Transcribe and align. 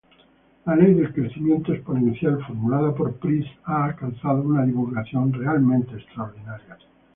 La 0.65 0.75
ley 0.75 0.95
del 0.95 1.13
crecimiento 1.13 1.71
exponencial 1.71 2.43
formulada 2.47 2.91
por 2.95 3.17
Price 3.19 3.51
ha 3.65 3.85
alcanzado 3.85 4.41
una 4.41 4.65
divulgación 4.65 5.31
realmente 5.31 5.93
extraordinaria. 5.95 6.79